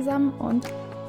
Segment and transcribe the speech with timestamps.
[0.00, 0.64] zusammen und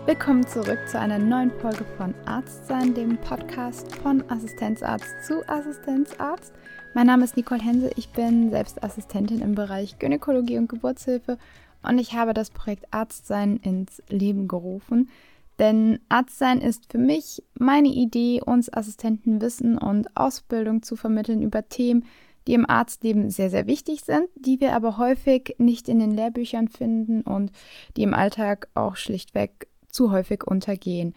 [0.06, 6.52] willkommen zurück zu einer neuen Folge von Arztsein, dem Podcast von Assistenzarzt zu Assistenzarzt.
[6.93, 11.38] Mein Name ist Nicole Hense, ich bin selbst Assistentin im Bereich Gynäkologie und Geburtshilfe
[11.84, 15.10] und ich habe das Projekt Arztsein ins Leben gerufen.
[15.58, 21.70] Denn Arztsein ist für mich meine Idee, uns Assistenten Wissen und Ausbildung zu vermitteln über
[21.70, 22.04] Themen,
[22.47, 26.67] die im Arztleben sehr, sehr wichtig sind, die wir aber häufig nicht in den Lehrbüchern
[26.67, 27.51] finden und
[27.97, 31.14] die im Alltag auch schlichtweg zu häufig untergehen.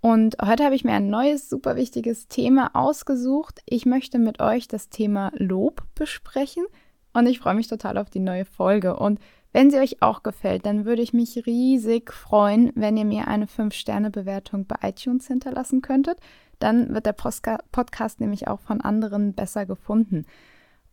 [0.00, 3.62] Und heute habe ich mir ein neues, super wichtiges Thema ausgesucht.
[3.64, 6.64] Ich möchte mit euch das Thema Lob besprechen
[7.14, 8.96] und ich freue mich total auf die neue Folge.
[8.96, 9.18] Und
[9.52, 13.46] wenn sie euch auch gefällt, dann würde ich mich riesig freuen, wenn ihr mir eine
[13.46, 16.18] 5-Sterne-Bewertung bei iTunes hinterlassen könntet.
[16.58, 20.26] Dann wird der Podcast nämlich auch von anderen besser gefunden.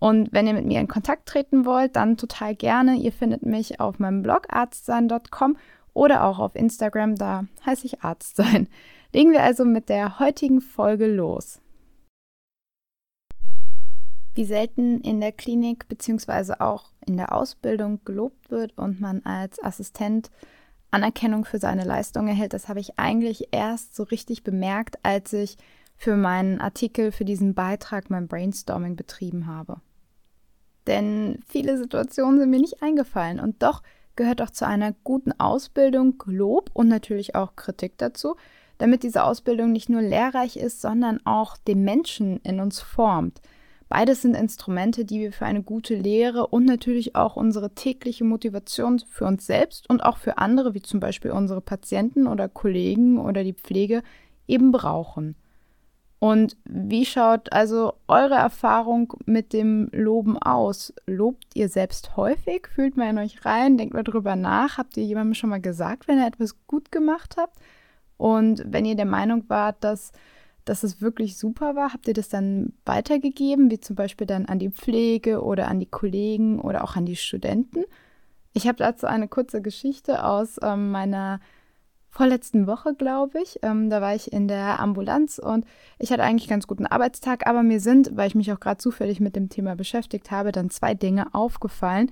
[0.02, 2.96] Und wenn ihr mit mir in Kontakt treten wollt, dann total gerne.
[2.96, 5.58] Ihr findet mich auf meinem Blog arztsein.com
[5.94, 8.68] oder auch auf Instagram, da heiße ich Arztsein.
[9.14, 11.62] Legen wir also mit der heutigen Folge los.
[14.34, 16.54] Wie selten in der Klinik bzw.
[16.58, 20.32] auch in der Ausbildung gelobt wird und man als Assistent
[20.90, 25.58] Anerkennung für seine Leistung erhält, das habe ich eigentlich erst so richtig bemerkt, als ich
[25.96, 29.80] für meinen Artikel, für diesen Beitrag mein Brainstorming betrieben habe.
[30.88, 33.84] Denn viele Situationen sind mir nicht eingefallen und doch
[34.16, 38.36] gehört auch zu einer guten Ausbildung Lob und natürlich auch Kritik dazu,
[38.78, 43.42] damit diese Ausbildung nicht nur lehrreich ist, sondern auch den Menschen in uns formt.
[43.90, 49.00] Beides sind Instrumente, die wir für eine gute Lehre und natürlich auch unsere tägliche Motivation
[49.00, 53.44] für uns selbst und auch für andere, wie zum Beispiel unsere Patienten oder Kollegen oder
[53.44, 54.02] die Pflege,
[54.48, 55.36] eben brauchen.
[56.24, 60.94] Und wie schaut also eure Erfahrung mit dem Loben aus?
[61.08, 62.68] Lobt ihr selbst häufig?
[62.68, 63.76] Fühlt mal in euch rein?
[63.76, 64.78] Denkt mal drüber nach?
[64.78, 67.58] Habt ihr jemandem schon mal gesagt, wenn ihr etwas gut gemacht habt?
[68.18, 70.12] Und wenn ihr der Meinung wart, dass,
[70.64, 74.60] dass es wirklich super war, habt ihr das dann weitergegeben, wie zum Beispiel dann an
[74.60, 77.84] die Pflege oder an die Kollegen oder auch an die Studenten?
[78.54, 81.40] Ich habe dazu eine kurze Geschichte aus ähm, meiner
[82.12, 83.60] vorletzten Woche, glaube ich.
[83.64, 85.66] Ähm, da war ich in der Ambulanz und
[85.98, 89.20] ich hatte eigentlich ganz guten Arbeitstag, aber mir sind, weil ich mich auch gerade zufällig
[89.20, 92.12] mit dem Thema beschäftigt habe, dann zwei Dinge aufgefallen,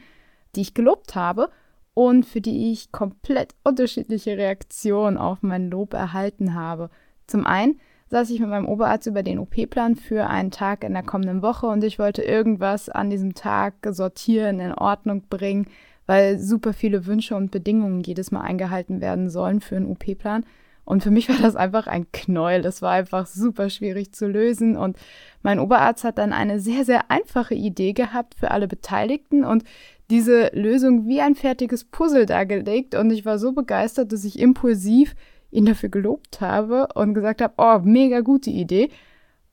[0.55, 1.49] die ich gelobt habe
[1.93, 6.89] und für die ich komplett unterschiedliche Reaktionen auf mein Lob erhalten habe.
[7.27, 11.03] Zum einen saß ich mit meinem Oberarzt über den OP-Plan für einen Tag in der
[11.03, 15.67] kommenden Woche und ich wollte irgendwas an diesem Tag sortieren, in Ordnung bringen,
[16.09, 20.43] weil super viele Wünsche und Bedingungen jedes Mal eingehalten werden sollen für einen OP-Plan.
[20.83, 22.63] Und für mich war das einfach ein Knäuel.
[22.63, 24.75] Das war einfach super schwierig zu lösen.
[24.75, 24.97] Und
[25.43, 29.65] mein Oberarzt hat dann eine sehr, sehr einfache Idee gehabt für alle Beteiligten und
[30.09, 32.95] diese Lösung wie ein fertiges Puzzle dargelegt.
[32.95, 35.13] Und ich war so begeistert, dass ich impulsiv
[35.51, 38.89] ihn dafür gelobt habe und gesagt habe, oh, mega gute Idee.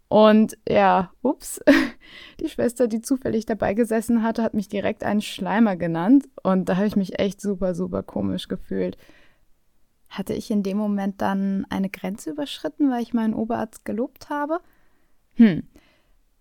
[0.09, 1.61] Und ja, ups,
[2.41, 6.29] die Schwester, die zufällig dabei gesessen hatte, hat mich direkt einen Schleimer genannt.
[6.43, 8.97] Und da habe ich mich echt super, super komisch gefühlt.
[10.09, 14.61] Hatte ich in dem Moment dann eine Grenze überschritten, weil ich meinen Oberarzt gelobt habe?
[15.35, 15.65] Hm.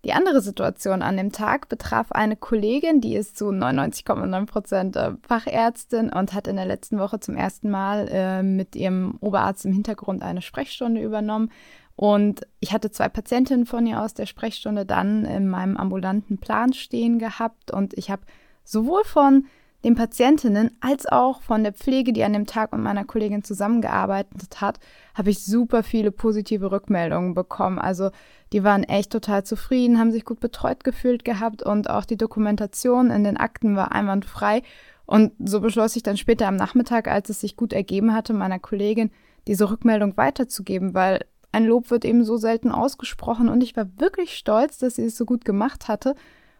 [0.04, 5.14] Die andere Situation an dem Tag betraf eine Kollegin, die ist zu 99,9 Prozent äh,
[5.22, 9.72] Fachärztin und hat in der letzten Woche zum ersten Mal äh, mit ihrem Oberarzt im
[9.72, 11.50] Hintergrund eine Sprechstunde übernommen
[11.96, 16.74] und ich hatte zwei Patientinnen von ihr aus der Sprechstunde dann in meinem ambulanten Plan
[16.74, 17.70] stehen gehabt.
[17.70, 18.22] Und ich habe
[18.64, 19.46] sowohl von
[19.82, 24.60] den Patientinnen als auch von der Pflege, die an dem Tag mit meiner Kollegin zusammengearbeitet
[24.60, 24.78] hat,
[25.14, 27.78] habe ich super viele positive Rückmeldungen bekommen.
[27.78, 28.10] Also
[28.52, 33.10] die waren echt total zufrieden, haben sich gut betreut gefühlt gehabt und auch die Dokumentation
[33.10, 34.62] in den Akten war einwandfrei.
[35.06, 38.58] Und so beschloss ich dann später am Nachmittag, als es sich gut ergeben hatte, meiner
[38.58, 39.10] Kollegin
[39.46, 41.24] diese Rückmeldung weiterzugeben, weil
[41.56, 45.16] ein Lob wird eben so selten ausgesprochen und ich war wirklich stolz, dass sie es
[45.16, 46.14] so gut gemacht hatte.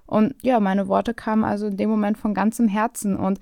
[0.06, 3.15] Und ja, meine Worte kamen also in dem Moment von ganzem Herzen.
[3.15, 3.38] Und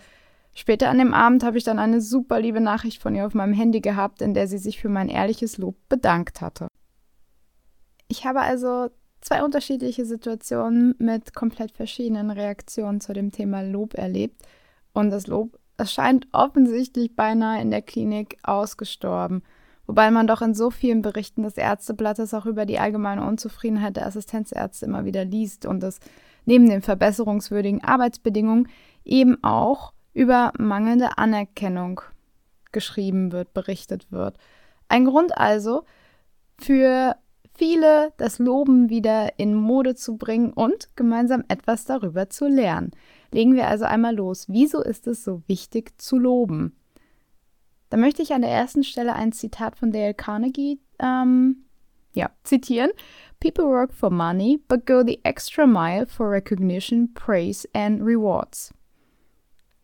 [0.53, 3.53] später an dem Abend habe ich dann eine super liebe Nachricht von ihr auf meinem
[3.53, 6.67] Handy gehabt, in der sie sich für mein ehrliches Lob bedankt hatte.
[8.09, 8.89] Ich habe also
[9.21, 14.43] zwei unterschiedliche Situationen mit komplett verschiedenen Reaktionen zu dem Thema Lob erlebt.
[14.93, 19.45] Und das Lob, es scheint offensichtlich beinahe in der Klinik ausgestorben
[19.87, 24.07] wobei man doch in so vielen Berichten des Ärzteblattes auch über die allgemeine Unzufriedenheit der
[24.07, 26.01] Assistenzärzte immer wieder liest und es
[26.45, 28.69] neben den verbesserungswürdigen Arbeitsbedingungen
[29.05, 32.01] eben auch über mangelnde Anerkennung
[32.73, 34.37] geschrieben wird, berichtet wird.
[34.89, 35.85] Ein Grund also
[36.59, 37.17] für
[37.57, 42.91] viele, das Loben wieder in Mode zu bringen und gemeinsam etwas darüber zu lernen.
[43.31, 44.47] Legen wir also einmal los.
[44.49, 46.77] Wieso ist es so wichtig zu loben?
[47.95, 51.59] Da möchte ich an der ersten Stelle ein Zitat von Dale Carnegie ähm,
[52.13, 52.91] ja, zitieren.
[53.39, 58.75] People work for money, but go the extra mile for recognition, praise and rewards.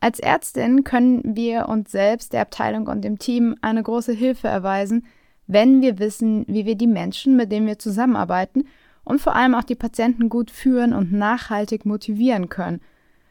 [0.00, 5.06] Als Ärztin können wir uns selbst, der Abteilung und dem Team eine große Hilfe erweisen,
[5.46, 8.64] wenn wir wissen, wie wir die Menschen, mit denen wir zusammenarbeiten
[9.04, 12.80] und vor allem auch die Patienten gut führen und nachhaltig motivieren können.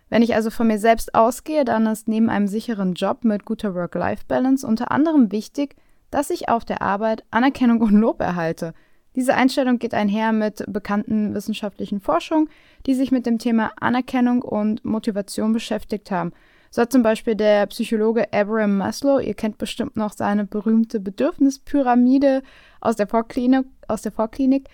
[0.09, 3.75] Wenn ich also von mir selbst ausgehe, dann ist neben einem sicheren Job mit guter
[3.75, 5.75] Work-Life-Balance unter anderem wichtig,
[6.11, 8.73] dass ich auf der Arbeit Anerkennung und Lob erhalte–
[9.15, 12.49] diese Einstellung geht einher mit bekannten wissenschaftlichen Forschungen,
[12.85, 16.31] die sich mit dem Thema Anerkennung und Motivation beschäftigt haben.
[16.71, 22.43] So hat zum Beispiel der Psychologe Abraham Maslow, ihr kennt bestimmt noch seine berühmte Bedürfnispyramide
[22.79, 24.69] aus der Vorklinik, aus der Vorklinik.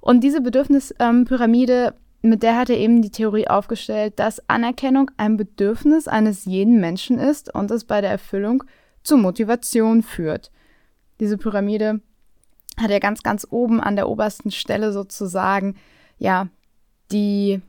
[0.00, 1.94] Und diese Bedürfnispyramide,
[2.24, 7.18] mit der hat er eben die Theorie aufgestellt, dass Anerkennung ein Bedürfnis eines jeden Menschen
[7.18, 8.64] ist und es bei der Erfüllung
[9.02, 10.50] zu Motivation führt.
[11.20, 12.00] Diese Pyramide
[12.78, 15.76] hat er ganz, ganz oben an der obersten Stelle sozusagen,
[16.18, 16.48] ja,
[17.12, 17.60] die,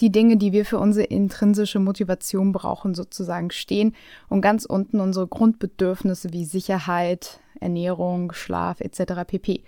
[0.00, 3.94] die Dinge, die wir für unsere intrinsische Motivation brauchen, sozusagen stehen
[4.28, 9.24] und ganz unten unsere Grundbedürfnisse wie Sicherheit, Ernährung, Schlaf etc.
[9.26, 9.62] pp.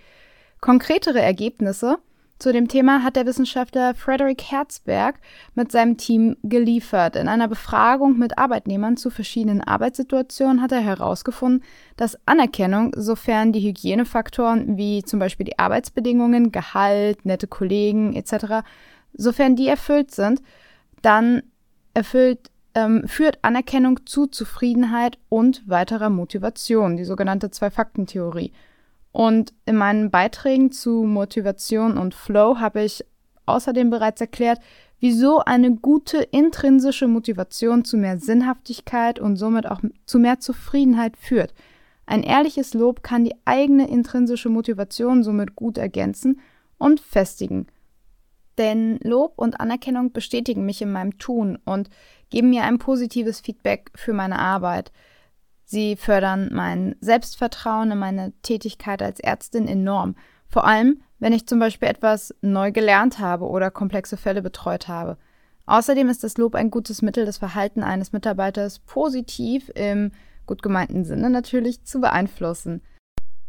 [0.59, 1.99] Konkretere Ergebnisse
[2.39, 5.19] zu dem Thema hat der Wissenschaftler Frederick Herzberg
[5.55, 7.15] mit seinem Team geliefert.
[7.15, 11.63] In einer Befragung mit Arbeitnehmern zu verschiedenen Arbeitssituationen hat er herausgefunden,
[11.95, 18.63] dass Anerkennung, sofern die Hygienefaktoren wie zum Beispiel die Arbeitsbedingungen, Gehalt, nette Kollegen etc.,
[19.13, 20.41] sofern die erfüllt sind,
[21.01, 21.41] dann
[21.93, 28.53] erfüllt ähm, führt Anerkennung zu Zufriedenheit und weiterer Motivation, die sogenannte Zwei-Fakten-Theorie.
[29.17, 33.03] Und in meinen Beiträgen zu Motivation und Flow habe ich
[33.47, 34.59] außerdem bereits erklärt,
[34.99, 41.55] wieso eine gute intrinsische Motivation zu mehr Sinnhaftigkeit und somit auch zu mehr Zufriedenheit führt.
[42.05, 46.39] Ein ehrliches Lob kann die eigene intrinsische Motivation somit gut ergänzen
[46.77, 47.65] und festigen.
[48.59, 51.89] Denn Lob und Anerkennung bestätigen mich in meinem Tun und
[52.29, 54.91] geben mir ein positives Feedback für meine Arbeit.
[55.69, 60.15] Sie fördern mein Selbstvertrauen in meine Tätigkeit als Ärztin enorm.
[60.47, 65.17] Vor allem, wenn ich zum Beispiel etwas neu gelernt habe oder komplexe Fälle betreut habe.
[65.65, 70.11] Außerdem ist das Lob ein gutes Mittel, das Verhalten eines Mitarbeiters positiv im
[70.45, 72.81] gut gemeinten Sinne natürlich zu beeinflussen.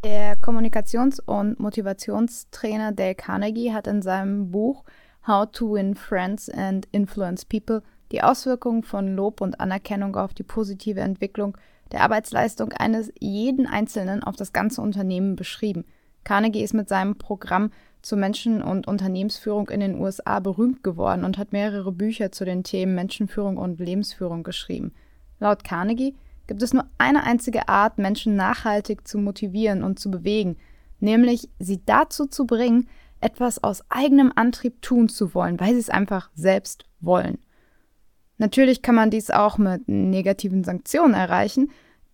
[0.02, 4.82] Der Kommunikations- und Motivationstrainer Dale Carnegie hat in seinem Buch
[5.24, 10.42] How to Win Friends and Influence People die Auswirkungen von Lob und Anerkennung auf die
[10.42, 11.56] positive Entwicklung
[11.92, 15.84] der Arbeitsleistung eines jeden Einzelnen auf das ganze Unternehmen beschrieben.
[16.24, 17.70] Carnegie ist mit seinem Programm
[18.02, 22.62] zur Menschen- und Unternehmensführung in den USA berühmt geworden und hat mehrere Bücher zu den
[22.62, 24.92] Themen Menschenführung und Lebensführung geschrieben.
[25.40, 26.14] Laut Carnegie
[26.46, 30.56] gibt es nur eine einzige Art, Menschen nachhaltig zu motivieren und zu bewegen,
[31.00, 32.88] nämlich sie dazu zu bringen,
[33.20, 37.38] etwas aus eigenem Antrieb tun zu wollen, weil sie es einfach selbst wollen.
[38.38, 41.70] Natürlich kann man dies auch mit negativen Sanktionen erreichen.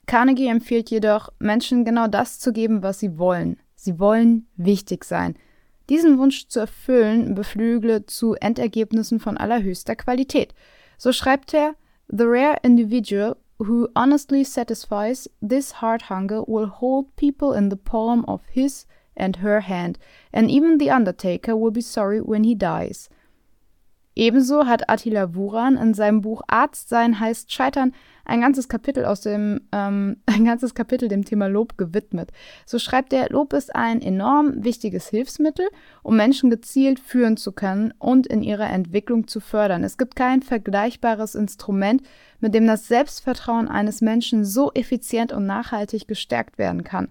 [0.07, 3.59] Carnegie empfiehlt jedoch, Menschen genau das zu geben, was sie wollen.
[3.77, 5.35] Sie wollen wichtig sein.
[5.91, 10.55] Diesen Wunsch zu erfüllen beflügle zu Endergebnissen von allerhöchster Qualität.
[10.97, 11.75] So schreibt er,
[12.09, 18.25] The rare individual who honestly satisfies this heart hunger will hold people in the palm
[18.27, 19.99] of his and her hand,
[20.33, 23.09] and even the undertaker will be sorry when he dies.
[24.17, 27.93] Ebenso hat Attila Wuran in seinem Buch Arzt sein heißt Scheitern
[28.25, 32.31] ein ganzes Kapitel aus dem ähm, ein ganzes Kapitel dem Thema Lob gewidmet.
[32.65, 35.67] So schreibt er, Lob ist ein enorm wichtiges Hilfsmittel,
[36.03, 39.83] um Menschen gezielt führen zu können und in ihrer Entwicklung zu fördern.
[39.83, 42.03] Es gibt kein vergleichbares Instrument,
[42.41, 47.09] mit dem das Selbstvertrauen eines Menschen so effizient und nachhaltig gestärkt werden kann.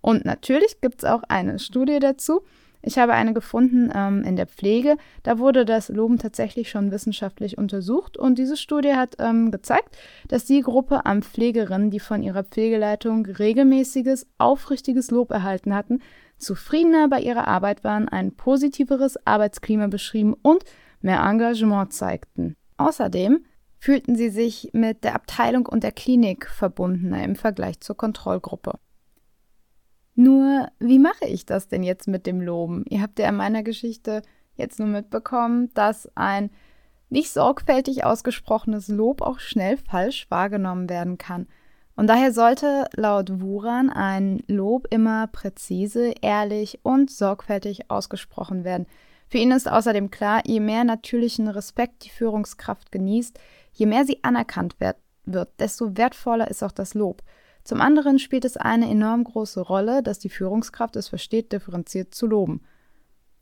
[0.00, 2.42] Und natürlich gibt es auch eine Studie dazu,
[2.82, 4.96] ich habe eine gefunden ähm, in der Pflege.
[5.22, 9.96] Da wurde das Loben tatsächlich schon wissenschaftlich untersucht und diese Studie hat ähm, gezeigt,
[10.28, 16.00] dass die Gruppe an Pflegerinnen, die von ihrer Pflegeleitung regelmäßiges, aufrichtiges Lob erhalten hatten,
[16.38, 20.64] zufriedener bei ihrer Arbeit waren, ein positiveres Arbeitsklima beschrieben und
[21.00, 22.56] mehr Engagement zeigten.
[22.76, 23.44] Außerdem
[23.78, 28.78] fühlten sie sich mit der Abteilung und der Klinik verbundener im Vergleich zur Kontrollgruppe.
[30.16, 32.84] Nur, wie mache ich das denn jetzt mit dem Loben?
[32.88, 34.22] Ihr habt ja in meiner Geschichte
[34.56, 36.50] jetzt nur mitbekommen, dass ein
[37.10, 41.46] nicht sorgfältig ausgesprochenes Lob auch schnell falsch wahrgenommen werden kann.
[41.96, 48.86] Und daher sollte laut Wuran ein Lob immer präzise, ehrlich und sorgfältig ausgesprochen werden.
[49.28, 53.38] Für ihn ist außerdem klar, je mehr natürlichen Respekt die Führungskraft genießt,
[53.72, 54.96] je mehr sie anerkannt wird,
[55.58, 57.22] desto wertvoller ist auch das Lob.
[57.66, 62.28] Zum anderen spielt es eine enorm große Rolle, dass die Führungskraft es versteht, differenziert zu
[62.28, 62.60] loben.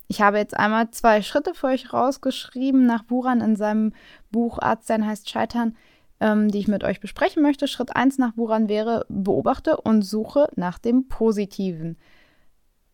[0.09, 3.93] Ich habe jetzt einmal zwei Schritte für euch rausgeschrieben nach Buran in seinem
[4.31, 5.77] Buch Arzt sein heißt Scheitern,
[6.21, 7.69] ähm, die ich mit euch besprechen möchte.
[7.69, 11.99] Schritt 1 nach Buran wäre, beobachte und suche nach dem Positiven.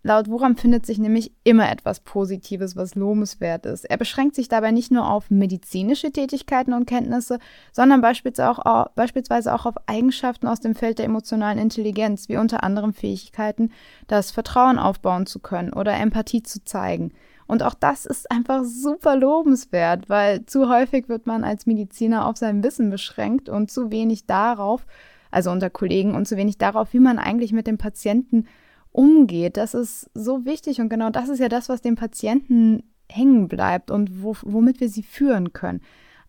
[0.03, 3.85] Laut Wuram findet sich nämlich immer etwas Positives, was lobenswert ist.
[3.85, 7.39] Er beschränkt sich dabei nicht nur auf medizinische Tätigkeiten und Kenntnisse,
[7.71, 12.65] sondern beispielsweise auch, beispielsweise auch auf Eigenschaften aus dem Feld der emotionalen Intelligenz, wie unter
[12.65, 13.73] anderem Fähigkeiten,
[14.07, 17.13] das Vertrauen aufbauen zu können oder Empathie zu zeigen.
[17.47, 22.39] Und auch das ist einfach super lobenswert, weil zu häufig wird man als Mediziner auf
[22.39, 24.87] sein Wissen beschränkt und zu wenig darauf,
[25.31, 28.47] also unter Kollegen, und zu wenig darauf, wie man eigentlich mit dem Patienten
[28.93, 29.57] umgeht.
[29.57, 33.91] Das ist so wichtig und genau das ist ja das, was dem Patienten hängen bleibt
[33.91, 35.81] und wo, womit wir sie führen können.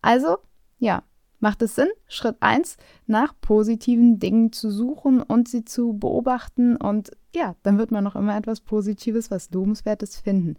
[0.01, 0.37] Also,
[0.79, 1.03] ja,
[1.39, 2.77] macht es Sinn, Schritt 1
[3.07, 8.15] nach positiven Dingen zu suchen und sie zu beobachten und ja, dann wird man noch
[8.15, 10.57] immer etwas Positives, was Lobenswertes finden.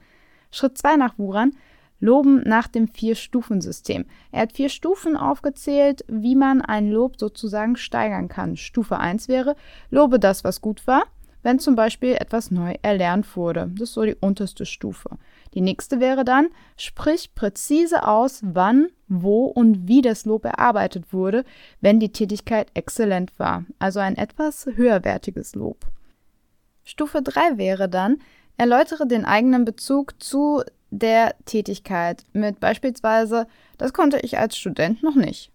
[0.50, 1.52] Schritt 2 nach Wuran,
[2.00, 4.06] Loben nach dem Vier-Stufen-System.
[4.32, 8.56] Er hat vier Stufen aufgezählt, wie man ein Lob sozusagen steigern kann.
[8.56, 9.54] Stufe 1 wäre,
[9.88, 11.04] lobe das, was gut war
[11.42, 13.70] wenn zum Beispiel etwas neu erlernt wurde.
[13.74, 15.18] Das ist so die unterste Stufe.
[15.54, 21.44] Die nächste wäre dann, sprich präzise aus, wann, wo und wie das Lob erarbeitet wurde,
[21.80, 23.64] wenn die Tätigkeit exzellent war.
[23.78, 25.86] Also ein etwas höherwertiges Lob.
[26.84, 28.18] Stufe 3 wäre dann,
[28.56, 33.46] erläutere den eigenen Bezug zu der Tätigkeit mit beispielsweise,
[33.78, 35.50] das konnte ich als Student noch nicht.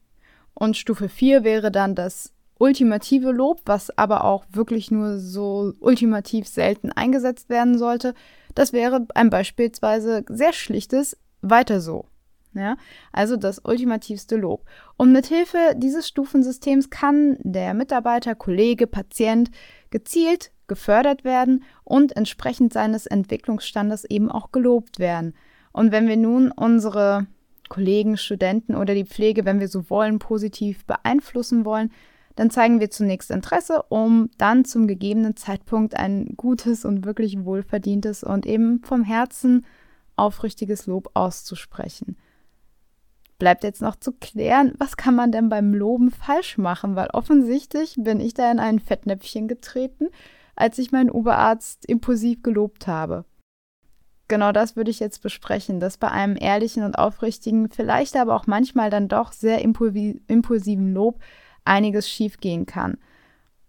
[0.54, 6.48] Und Stufe 4 wäre dann das ultimative Lob, was aber auch wirklich nur so ultimativ
[6.48, 8.14] selten eingesetzt werden sollte.
[8.56, 12.06] Das wäre ein beispielsweise sehr schlichtes weiter so.
[12.54, 12.76] Ja,
[13.12, 14.66] also das ultimativste Lob.
[14.96, 19.52] Und mit Hilfe dieses Stufensystems kann der Mitarbeiter, Kollege, Patient
[19.92, 25.34] gezielt gefördert werden und entsprechend seines Entwicklungsstandes eben auch gelobt werden.
[25.72, 27.28] Und wenn wir nun unsere
[27.70, 31.92] Kollegen, Studenten oder die Pflege, wenn wir so wollen, positiv beeinflussen wollen,
[32.38, 38.24] dann zeigen wir zunächst Interesse, um dann zum gegebenen Zeitpunkt ein gutes und wirklich wohlverdientes
[38.24, 39.66] und eben vom Herzen
[40.16, 42.16] aufrichtiges Lob auszusprechen.
[43.40, 47.96] Bleibt jetzt noch zu klären, was kann man denn beim Loben falsch machen, weil offensichtlich
[47.98, 50.08] bin ich da in ein Fettnäpfchen getreten,
[50.56, 53.26] als ich meinen Oberarzt impulsiv gelobt habe.
[54.28, 58.46] Genau das würde ich jetzt besprechen, dass bei einem ehrlichen und aufrichtigen, vielleicht aber auch
[58.46, 61.20] manchmal dann doch sehr impulsiven Lob
[61.68, 62.98] einiges schiefgehen kann.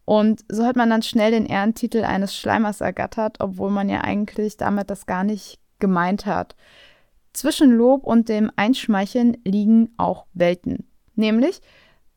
[0.05, 4.57] Und so hat man dann schnell den Ehrentitel eines Schleimers ergattert, obwohl man ja eigentlich
[4.57, 6.57] damit das gar nicht gemeint hat.
[7.35, 10.89] Zwischen Lob und dem Einschmeicheln liegen auch Welten.
[11.15, 11.61] Nämlich,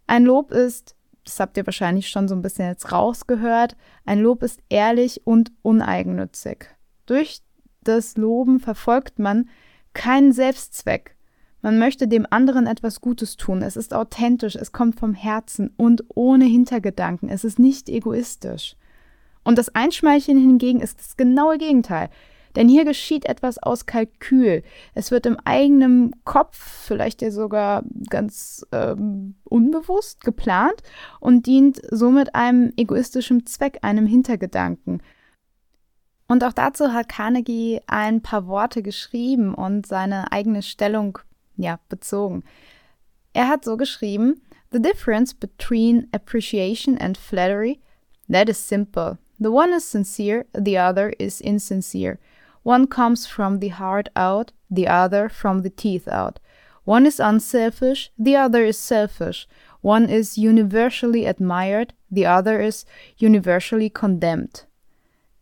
[0.08, 0.96] ein Lob ist,
[1.26, 5.52] das habt ihr wahrscheinlich schon so ein bisschen jetzt rausgehört, ein Lob ist ehrlich und
[5.62, 6.68] uneigennützig.
[7.06, 7.42] Durch
[7.84, 9.50] das Loben verfolgt man
[9.94, 11.18] keinen Selbstzweck,
[11.62, 13.62] man möchte dem anderen etwas Gutes tun.
[13.62, 17.30] Es ist authentisch, es kommt vom Herzen und ohne Hintergedanken.
[17.30, 18.76] Es ist nicht egoistisch.
[19.44, 22.10] Und das Einschmeicheln hingegen ist das genaue Gegenteil.
[22.56, 24.64] Denn hier geschieht etwas aus Kalkül.
[24.94, 30.84] Es wird im eigenen Kopf, vielleicht ja sogar ganz ähm, unbewusst geplant
[31.20, 35.02] und dient somit einem egoistischen Zweck, einem Hintergedanken.
[36.28, 41.20] Und auch dazu hat Carnegie ein paar Worte geschrieben und seine eigene Stellung
[41.62, 42.44] ja, bezogen.
[43.34, 44.42] Er hat so geschrieben:
[44.72, 47.80] The difference between appreciation and flattery,
[48.30, 49.18] that is simple.
[49.40, 52.20] The one is sincere, the other is insincere.
[52.64, 56.40] One comes from the heart out, the other from the teeth out.
[56.84, 59.48] One is unselfish, the other is selfish.
[59.82, 62.86] One is universally admired, the other is
[63.18, 64.68] universally condemned.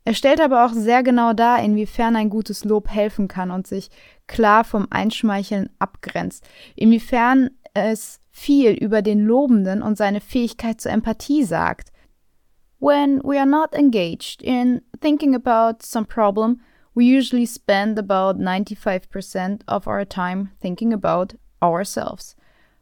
[0.05, 3.89] Er stellt aber auch sehr genau dar, inwiefern ein gutes Lob helfen kann und sich
[4.29, 11.43] klar vom Einschmeicheln abgrenzt, inwiefern es viel über den Lobenden und seine Fähigkeit zur Empathie
[11.43, 11.91] sagt.
[12.79, 16.61] When we are not engaged in thinking about some problem,
[16.95, 22.35] we usually spend about 95% of our time thinking about ourselves.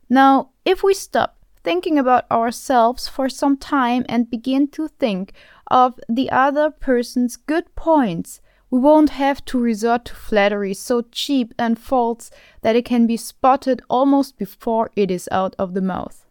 [0.08, 5.34] Now, if we stop thinking about ourselves for some time and begin to think
[5.72, 11.54] of the other person's good points, we won't have to resort to flattery so cheap
[11.58, 12.30] and false
[12.62, 16.26] that it can be spotted almost before it is out of the mouth.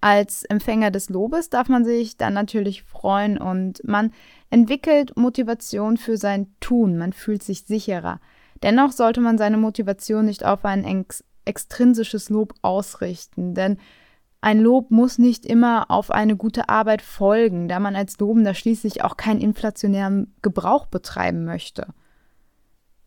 [0.00, 4.12] Als Empfänger des Lobes darf man sich dann natürlich freuen und man
[4.50, 8.20] entwickelt Motivation für sein Tun, man fühlt sich sicherer.
[8.62, 13.78] Dennoch sollte man seine Motivation nicht auf ein ex extrinsisches Lob ausrichten, denn
[14.46, 19.02] Ein Lob muss nicht immer auf eine gute Arbeit folgen, da man als Lobender schließlich
[19.02, 21.88] auch keinen inflationären Gebrauch betreiben möchte.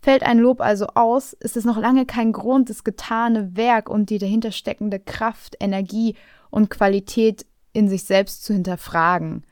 [0.01, 4.09] Fällt ein Lob also aus, ist es noch lange kein Grund, das getane Werk und
[4.09, 6.17] die dahinter steckende Kraft, Energie
[6.49, 9.45] und Qualität in sich selbst zu hinterfragen.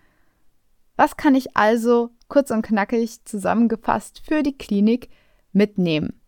[0.98, 5.08] Was kann ich also kurz und knackig zusammengefasst für die Klinik
[5.54, 6.20] mitnehmen?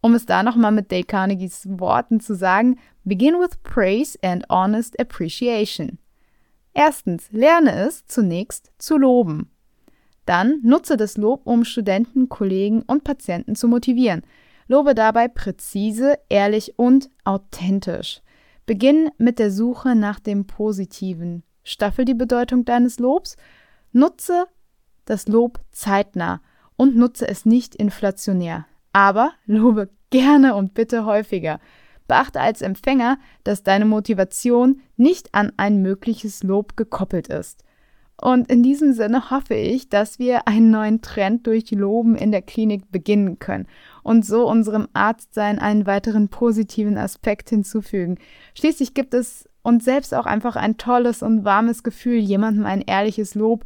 [0.00, 4.98] Um es da nochmal mit Dale Carnegies Worten zu sagen, begin with praise and honest
[4.98, 5.98] appreciation.
[6.72, 9.50] Erstens, lerne es zunächst zu loben.
[10.24, 14.22] Dann nutze das Lob, um Studenten, Kollegen und Patienten zu motivieren.
[14.68, 18.22] Lobe dabei präzise, ehrlich und authentisch.
[18.66, 21.42] Beginn mit der Suche nach dem Positiven.
[21.64, 23.36] Staffel die Bedeutung deines Lobs.
[23.92, 24.46] Nutze
[25.04, 26.40] das Lob zeitnah
[26.76, 28.66] und nutze es nicht inflationär.
[28.92, 31.60] Aber lobe gerne und bitte häufiger.
[32.08, 37.64] Beachte als Empfänger, dass deine Motivation nicht an ein mögliches Lob gekoppelt ist.
[38.20, 42.42] Und in diesem Sinne hoffe ich, dass wir einen neuen Trend durch Loben in der
[42.42, 43.66] Klinik beginnen können
[44.02, 48.18] und so unserem Arztsein einen weiteren positiven Aspekt hinzufügen.
[48.54, 53.34] Schließlich gibt es uns selbst auch einfach ein tolles und warmes Gefühl, jemandem ein ehrliches
[53.34, 53.64] Lob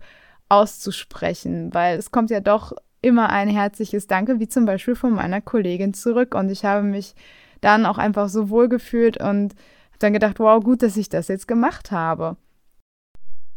[0.48, 2.74] auszusprechen, weil es kommt ja doch
[3.04, 6.34] immer ein herzliches Danke, wie zum Beispiel von meiner Kollegin zurück.
[6.34, 7.14] Und ich habe mich
[7.60, 9.54] dann auch einfach so wohl gefühlt und
[9.98, 12.36] dann gedacht, wow, gut, dass ich das jetzt gemacht habe.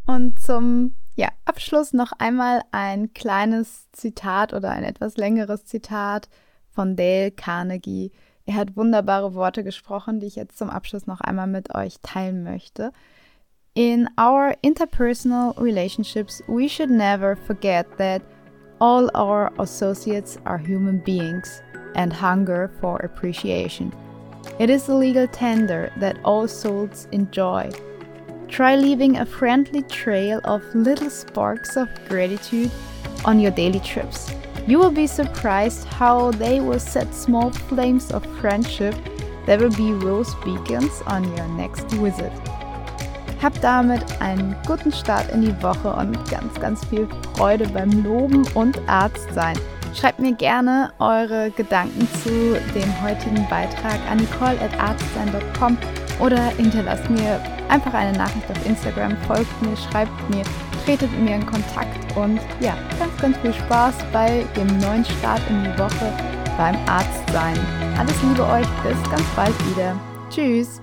[0.06, 6.30] Und zum ja, Abschluss noch einmal ein kleines Zitat oder ein etwas längeres Zitat
[6.70, 8.12] von Dale Carnegie.
[8.46, 12.44] Er hat wunderbare Worte gesprochen, die ich jetzt zum Abschluss noch einmal mit euch teilen
[12.44, 12.92] möchte.
[13.74, 18.22] In our interpersonal relationships, we should never forget that
[18.79, 21.62] all our associates are human beings
[21.96, 23.93] and hunger for appreciation.
[24.60, 27.71] It is a legal tender that all souls enjoy.
[28.47, 32.71] Try leaving a friendly trail of little sparks of gratitude
[33.25, 34.32] on your daily trips.
[34.67, 38.95] You will be surprised how they will set small flames of friendship
[39.45, 42.32] that will be rose beacons on your next visit.
[43.41, 48.47] Habt damit einen guten Start in die Woche und ganz, ganz viel Freude beim Loben
[48.54, 49.58] und Arztsein.
[49.93, 55.78] Schreibt mir gerne eure Gedanken zu dem heutigen Beitrag an nicole.arztsein.com
[56.19, 60.43] oder hinterlasst mir einfach eine Nachricht auf Instagram, folgt mir, schreibt mir,
[60.86, 65.41] tretet mit mir in Kontakt und ja, ganz, ganz viel Spaß bei dem neuen Start
[65.50, 66.13] in die Woche
[66.58, 67.58] beim Arzt sein.
[67.97, 69.95] Alles Liebe euch, bis ganz bald wieder.
[70.30, 70.82] Tschüss!